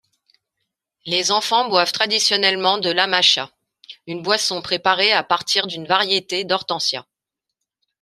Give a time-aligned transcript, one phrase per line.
[1.05, 3.51] Les enfants boivent traditionnellement de l'amacha,
[4.07, 7.05] une boisson préparée à partir d'une variété d'hortensia.